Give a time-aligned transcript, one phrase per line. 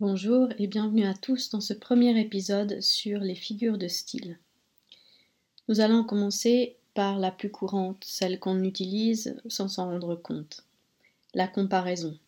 [0.00, 4.38] Bonjour et bienvenue à tous dans ce premier épisode sur les figures de style.
[5.68, 10.64] Nous allons commencer par la plus courante, celle qu'on utilise sans s'en rendre compte,
[11.34, 12.18] la comparaison,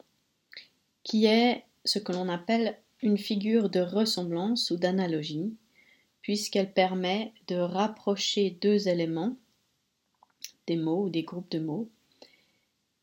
[1.02, 5.54] qui est ce que l'on appelle une figure de ressemblance ou d'analogie,
[6.22, 9.36] puisqu'elle permet de rapprocher deux éléments,
[10.66, 11.88] des mots ou des groupes de mots,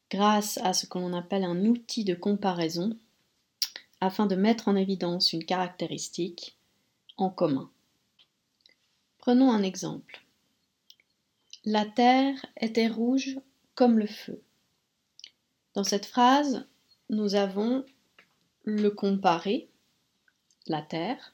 [0.09, 2.97] grâce à ce que l'on appelle un outil de comparaison
[3.99, 6.55] afin de mettre en évidence une caractéristique
[7.17, 7.69] en commun.
[9.17, 10.23] Prenons un exemple.
[11.66, 13.39] La terre était rouge
[13.75, 14.41] comme le feu.
[15.73, 16.66] Dans cette phrase,
[17.09, 17.83] nous avons
[18.63, 19.69] le comparé,
[20.70, 21.34] la terre,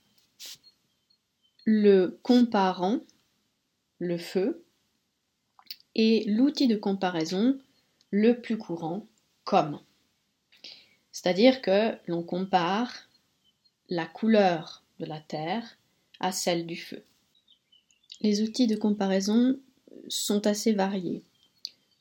[1.65, 3.01] le comparant,
[3.99, 4.63] le feu,
[5.95, 7.59] et l'outil de comparaison
[8.11, 9.07] le plus courant,
[9.43, 9.79] comme.
[11.11, 13.09] C'est-à-dire que l'on compare
[13.89, 15.77] la couleur de la terre
[16.19, 17.03] à celle du feu.
[18.21, 19.59] Les outils de comparaison
[20.07, 21.23] sont assez variés.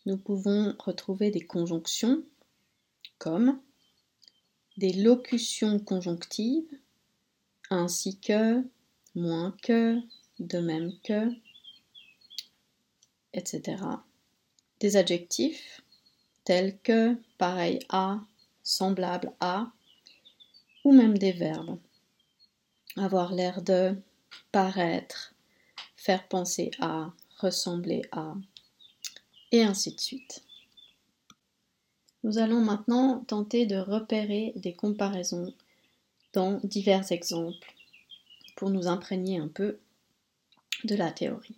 [0.07, 2.23] Nous pouvons retrouver des conjonctions
[3.19, 3.61] comme
[4.77, 6.79] des locutions conjonctives
[7.73, 8.63] ainsi que,
[9.15, 9.99] moins que,
[10.39, 11.31] de même que,
[13.33, 13.83] etc.
[14.81, 15.83] Des adjectifs
[16.45, 18.21] tels que, pareil à,
[18.63, 19.73] semblable à,
[20.85, 21.79] ou même des verbes.
[22.97, 23.97] Avoir l'air de,
[24.51, 25.35] paraître,
[25.97, 28.35] faire penser à, ressembler à,
[29.51, 30.45] et ainsi de suite.
[32.23, 35.53] Nous allons maintenant tenter de repérer des comparaisons
[36.33, 37.75] dans divers exemples
[38.57, 39.79] pour nous imprégner un peu
[40.85, 41.57] de la théorie.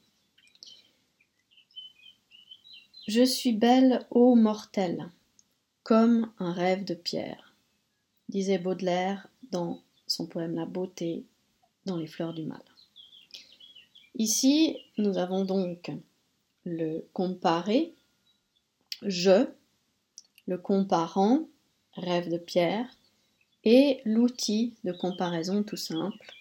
[3.06, 5.11] Je suis belle, ô mortelle
[5.83, 7.55] comme un rêve de pierre,
[8.30, 11.27] disait Baudelaire dans son poème La beauté
[11.84, 12.63] dans les fleurs du mal.
[14.17, 15.92] Ici, nous avons donc
[16.64, 17.95] le comparé,
[19.02, 19.46] je,
[20.46, 21.46] le comparant,
[21.92, 22.89] rêve de pierre,
[23.64, 26.33] et l'outil de comparaison tout simple,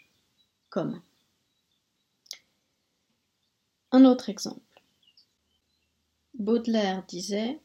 [0.70, 1.02] comme.
[3.92, 4.60] Un autre exemple.
[6.34, 7.60] Baudelaire disait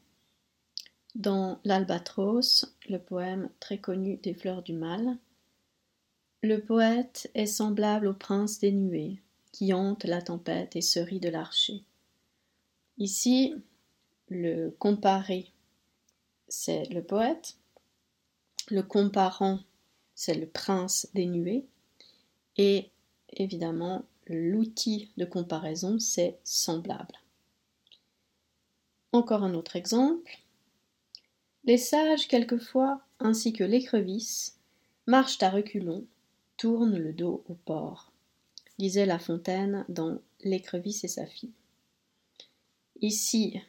[1.15, 5.17] dans L'Albatros, le poème très connu des fleurs du mal,
[6.41, 9.19] le poète est semblable au prince des nuées,
[9.51, 11.83] qui hante la tempête et se rit de l'archer.
[12.97, 13.55] Ici,
[14.29, 15.51] le comparé,
[16.47, 17.57] c'est le poète,
[18.71, 19.59] le comparant,
[20.15, 21.65] c'est le prince des nuées,
[22.57, 22.89] et
[23.33, 27.15] évidemment, l'outil de comparaison, c'est semblable.
[29.11, 30.37] Encore un autre exemple.
[31.63, 34.57] Les sages, quelquefois, ainsi que l'écrevisse,
[35.07, 36.05] marchent à reculons,
[36.57, 38.11] tournent le dos au port,
[38.77, 41.53] disait La Fontaine dans L'écrevisse et sa fille.
[43.01, 43.59] Ici,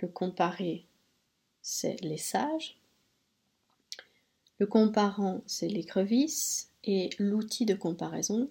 [0.00, 0.86] le comparé,
[1.62, 2.76] c'est les sages.
[4.58, 6.70] Le comparant, c'est l'écrevisse.
[6.86, 8.50] Et l'outil de comparaison,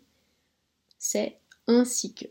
[0.97, 1.37] c'est
[1.67, 2.25] ainsi que.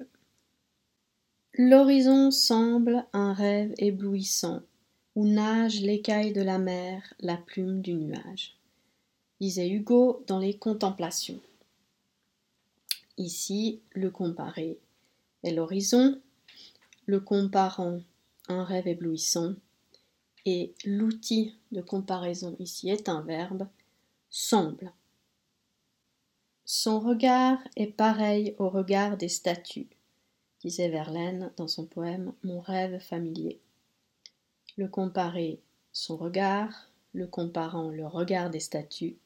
[1.54, 4.62] L'horizon semble un rêve éblouissant
[5.14, 8.56] où nage l'écaille de la mer, la plume du nuage.
[9.40, 11.40] Disait Hugo dans les Contemplations.
[13.18, 14.78] Ici, le comparé
[15.42, 16.20] est l'horizon,
[17.06, 18.00] le comparant
[18.48, 19.54] un rêve éblouissant,
[20.44, 23.68] et l'outil de comparaison ici est un verbe,
[24.30, 24.92] semble.
[26.64, 29.88] Son regard est pareil au regard des statues,
[30.60, 33.60] disait Verlaine dans son poème Mon rêve familier
[34.76, 35.60] le comparer
[35.92, 39.18] son regard, le comparant le regard des statues,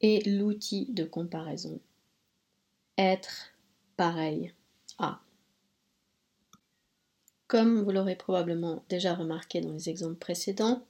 [0.00, 1.80] et l'outil de comparaison.
[2.98, 3.52] Être
[3.96, 4.52] pareil
[4.98, 5.20] à.
[7.52, 10.86] Comme vous l'aurez probablement déjà remarqué dans les exemples précédents,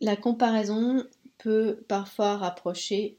[0.00, 1.06] la comparaison
[1.36, 3.18] peut parfois rapprocher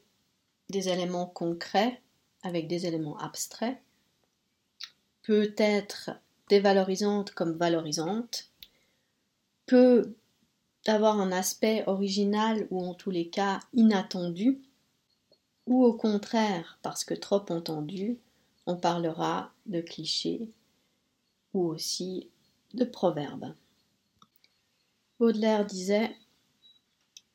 [0.70, 2.02] des éléments concrets
[2.42, 3.78] avec des éléments abstraits,
[5.22, 6.10] peut être
[6.50, 8.50] dévalorisante comme valorisante,
[9.68, 10.16] peut
[10.88, 14.64] avoir un aspect original ou en tous les cas inattendu,
[15.68, 18.18] ou au contraire, parce que trop entendu,
[18.66, 20.50] on parlera de clichés
[21.54, 22.30] ou aussi
[22.74, 23.54] de proverbes.
[25.20, 26.16] Baudelaire disait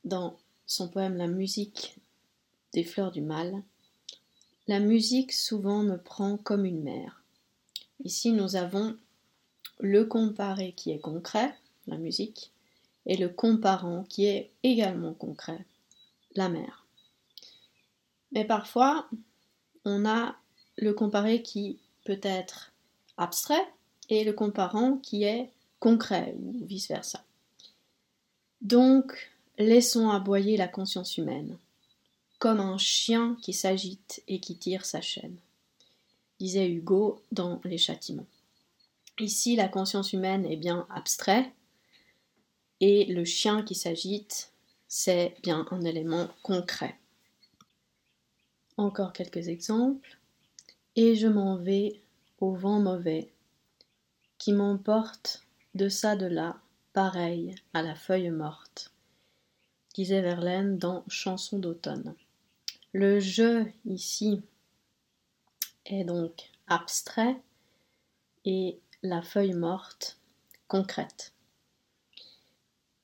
[0.04, 0.36] dans
[0.66, 1.98] son poème La musique
[2.72, 3.62] des fleurs du mal,
[4.66, 7.22] la musique souvent me prend comme une mère.
[8.04, 8.96] Ici, nous avons
[9.80, 11.54] le comparé qui est concret,
[11.86, 12.52] la musique,
[13.06, 15.64] et le comparant qui est également concret,
[16.34, 16.86] la mère.
[18.32, 19.08] Mais parfois,
[19.84, 20.36] on a
[20.76, 22.72] le comparé qui peut être
[23.16, 23.66] abstrait
[24.08, 25.50] et le comparant qui est
[25.80, 27.24] concret ou vice-versa.
[28.60, 31.56] Donc, laissons aboyer la conscience humaine,
[32.38, 35.36] comme un chien qui s'agite et qui tire sa chaîne,
[36.40, 38.26] disait Hugo dans Les Châtiments.
[39.18, 41.52] Ici, la conscience humaine est bien abstrait,
[42.80, 44.52] et le chien qui s'agite,
[44.86, 46.96] c'est bien un élément concret.
[48.76, 50.18] Encore quelques exemples.
[50.94, 52.00] Et je m'en vais
[52.40, 53.32] au vent mauvais,
[54.38, 55.44] qui m'emporte
[55.74, 56.60] de ça de là,
[56.92, 58.92] pareil à la feuille morte,
[59.94, 62.14] disait Verlaine dans Chanson d'automne.
[62.92, 64.42] Le je ici
[65.86, 67.40] est donc abstrait
[68.44, 70.18] et la feuille morte
[70.68, 71.32] concrète.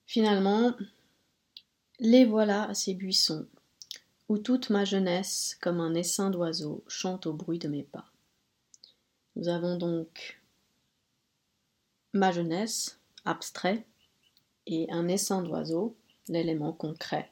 [0.07, 0.75] Finalement,
[1.99, 3.47] les voilà ces buissons,
[4.29, 8.07] où toute ma jeunesse, comme un essaim d'oiseaux, chante au bruit de mes pas.
[9.37, 10.41] Nous avons donc
[12.15, 13.85] ma jeunesse, abstrait,
[14.67, 15.95] et un essaim d'oiseaux,
[16.29, 17.31] l'élément concret,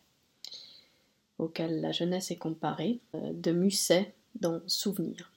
[1.39, 5.33] auquel la jeunesse est comparée, euh, de Musset dans Souvenir.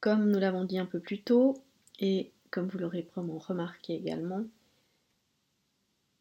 [0.00, 1.54] Comme nous l'avons dit un peu plus tôt,
[1.98, 4.44] et comme vous l'aurez probablement remarqué également,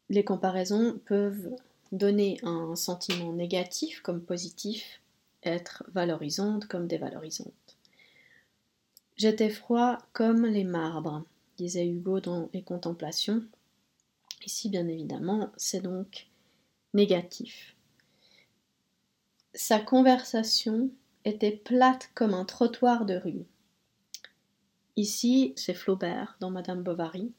[0.09, 1.55] les comparaisons peuvent
[1.91, 5.01] donner un sentiment négatif comme positif,
[5.43, 7.77] être valorisante comme dévalorisante.
[9.17, 11.23] J'étais froid comme les marbres,
[11.57, 13.43] disait Hugo dans Les Contemplations.
[14.45, 16.27] Ici, bien évidemment, c'est donc
[16.93, 17.75] négatif.
[19.53, 20.89] Sa conversation
[21.23, 23.45] était plate comme un trottoir de rue.
[24.95, 27.31] Ici, c'est Flaubert dans Madame Bovary.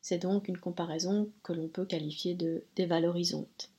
[0.00, 3.70] C'est donc une comparaison que l'on peut qualifier de dévalorisante.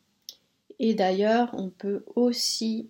[0.80, 2.88] Et d'ailleurs, on peut aussi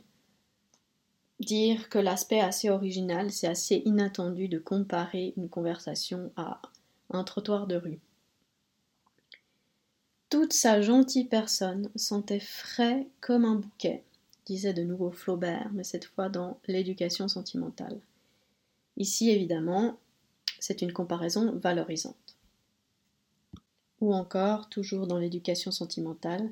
[1.40, 6.62] dire que l'aspect assez original, c'est assez inattendu de comparer une conversation à
[7.10, 8.00] un trottoir de rue.
[10.30, 14.04] Toute sa gentille personne sentait frais comme un bouquet,
[14.46, 18.00] disait de nouveau Flaubert, mais cette fois dans l'éducation sentimentale.
[18.98, 19.98] Ici, évidemment,
[20.60, 22.36] c'est une comparaison valorisante.
[24.02, 26.52] Ou encore, toujours dans l'éducation sentimentale,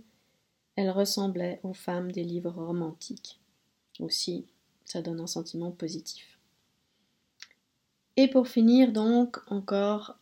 [0.75, 3.39] elle ressemblait aux femmes des livres romantiques.
[3.99, 4.45] Aussi,
[4.85, 6.37] ça donne un sentiment positif.
[8.15, 10.17] Et pour finir, donc, encore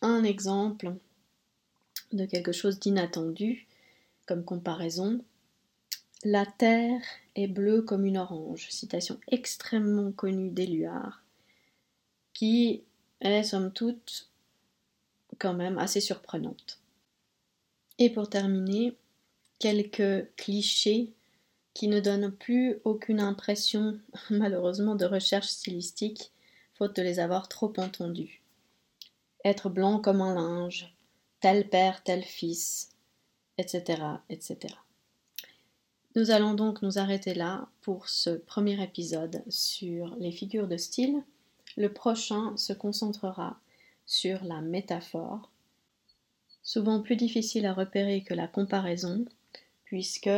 [0.00, 0.94] un exemple
[2.12, 3.66] de quelque chose d'inattendu
[4.26, 5.22] comme comparaison.
[6.22, 7.02] La terre
[7.34, 11.22] est bleue comme une orange, citation extrêmement connue d'Éluard,
[12.32, 12.82] qui
[13.20, 14.30] est somme toute
[15.38, 16.78] quand même assez surprenante.
[17.98, 18.96] Et pour terminer,
[19.58, 21.12] quelques clichés
[21.74, 23.98] qui ne donnent plus aucune impression,
[24.30, 26.32] malheureusement, de recherche stylistique,
[26.74, 28.42] faute de les avoir trop entendus.
[29.44, 30.94] Être blanc comme un linge,
[31.40, 32.90] tel père, tel fils,
[33.58, 34.74] etc., etc.
[36.16, 41.22] Nous allons donc nous arrêter là pour ce premier épisode sur les figures de style.
[41.76, 43.58] Le prochain se concentrera
[44.06, 45.50] sur la métaphore,
[46.62, 49.24] souvent plus difficile à repérer que la comparaison,
[49.84, 50.30] puisque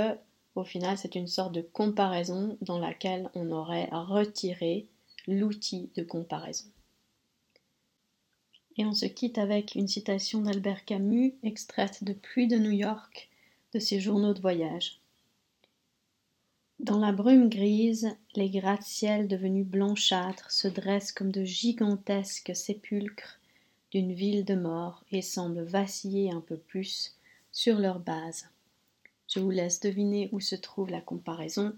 [0.56, 4.86] au final c'est une sorte de comparaison dans laquelle on aurait retiré
[5.26, 6.66] l'outil de comparaison.
[8.78, 13.30] Et on se quitte avec une citation d'Albert Camus, extraite de Pluie de New York,
[13.72, 15.00] de ses journaux de voyage.
[16.78, 23.40] Dans la brume grise, les gratte-ciels devenus blanchâtres se dressent comme de gigantesques sépulcres
[23.92, 27.16] d'une ville de mort et semblent vaciller un peu plus
[27.50, 28.46] sur leur base.
[29.36, 31.76] Je vous laisse deviner où se trouve la comparaison.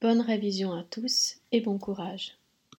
[0.00, 2.38] Bonne révision à tous et bon courage.